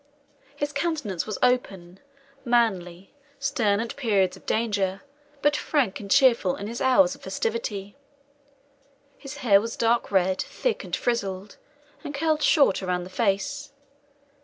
His 0.55 0.73
countenance 0.73 1.27
was 1.27 1.37
open, 1.43 1.99
manly, 2.43 3.13
stern 3.37 3.79
at 3.79 3.95
periods 3.95 4.35
of 4.35 4.47
danger, 4.47 5.03
but 5.43 5.55
frank 5.55 5.99
and 5.99 6.09
cheerful 6.09 6.55
in 6.55 6.65
his 6.65 6.81
hours 6.81 7.13
of 7.13 7.21
festivity. 7.21 7.95
His 9.19 9.37
hair 9.45 9.61
was 9.61 9.77
dark 9.77 10.09
red, 10.09 10.41
thick, 10.41 10.83
and 10.83 10.95
frizzled, 10.95 11.57
and 12.03 12.15
curled 12.15 12.41
short 12.41 12.81
around 12.81 13.03
the 13.03 13.11
face. 13.11 13.73